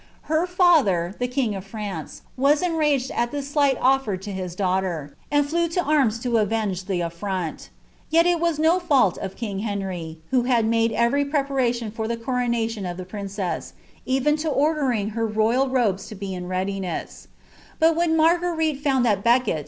Her 0.23 0.47
faiJier, 0.47 1.15
the 1.19 1.27
king 1.27 1.53
of 1.53 1.63
France, 1.63 2.23
was 2.35 2.63
enmged 2.63 3.11
at 3.13 3.29
this 3.29 3.51
slight 3.51 3.79
nttatd 3.79 4.19
to 4.21 4.31
his 4.31 4.55
daughter, 4.55 5.15
and 5.29 5.45
Hew 5.45 5.67
to 5.67 5.83
arms 5.83 6.17
to 6.21 6.37
avenge 6.39 6.85
the 6.85 7.01
afTront 7.01 7.69
Yet 8.09 8.25
it 8.25 8.39
WW 8.39 8.57
no 8.57 8.79
bult 8.79 9.19
of 9.19 9.35
king 9.35 9.59
Henry, 9.59 10.17
who 10.31 10.45
had 10.49 10.65
made 10.65 10.91
every 10.91 11.23
preparatio 11.23 11.91
cDrMMtion 11.91 12.89
of 12.91 12.99
ihe 12.99 13.07
princess, 13.07 13.73
even 14.07 14.37
to 14.37 14.49
ordering 14.49 15.09
her 15.11 15.27
royal 15.27 15.69
robea 15.69 16.07
to 16.07 16.15
be 16.15 16.33
in 16.33 16.47
nwltaeM. 16.49 17.27
But 17.77 17.95
when 17.95 18.17
!t1arguerite 18.17 18.81
found 18.81 19.05
that 19.05 19.23
Becket. 19.23 19.59